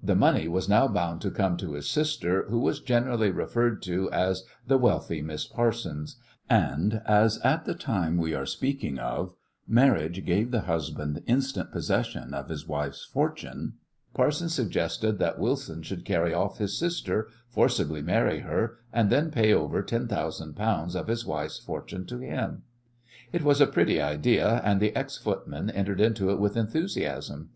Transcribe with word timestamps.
The 0.00 0.14
money 0.14 0.46
was 0.46 0.68
now 0.68 0.86
bound 0.86 1.20
to 1.22 1.30
come 1.32 1.56
to 1.56 1.72
his 1.72 1.90
sister, 1.90 2.44
who 2.48 2.60
was 2.60 2.78
generally 2.78 3.32
referred 3.32 3.82
to 3.82 4.08
as 4.12 4.44
the 4.64 4.78
"wealthy 4.78 5.22
Miss 5.22 5.44
Parsons," 5.44 6.14
and, 6.48 7.02
as 7.04 7.38
at 7.38 7.64
the 7.64 7.74
time 7.74 8.16
we 8.16 8.32
are 8.32 8.46
speaking 8.46 9.00
of 9.00 9.34
marriage 9.66 10.24
gave 10.24 10.52
the 10.52 10.60
husband 10.70 11.20
instant 11.26 11.72
possession 11.72 12.32
of 12.32 12.48
his 12.48 12.68
wife's 12.68 13.04
fortune, 13.06 13.72
Parsons 14.14 14.54
suggested 14.54 15.18
that 15.18 15.40
Wilson 15.40 15.82
should 15.82 16.04
carry 16.04 16.32
off 16.32 16.58
his 16.58 16.78
sister, 16.78 17.26
forcibly 17.48 18.02
marry 18.02 18.38
her, 18.42 18.76
and 18.92 19.10
then 19.10 19.32
pay 19.32 19.52
over 19.52 19.82
ten 19.82 20.06
thousand 20.06 20.54
pounds 20.54 20.94
of 20.94 21.08
his 21.08 21.26
wife's 21.26 21.58
fortune 21.58 22.06
to 22.06 22.18
him. 22.20 22.62
It 23.32 23.42
was 23.42 23.60
a 23.60 23.66
pretty 23.66 24.00
idea, 24.00 24.60
and 24.62 24.78
the 24.80 24.94
ex 24.94 25.18
footman 25.18 25.70
entered 25.70 26.00
into 26.00 26.30
it 26.30 26.38
with 26.38 26.56
enthusiasm. 26.56 27.44